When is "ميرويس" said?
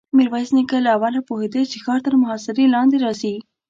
0.17-0.49